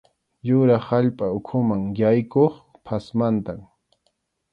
[0.47, 2.53] Yurap allpa ukhuman yaykuq
[2.85, 3.59] phatmantam.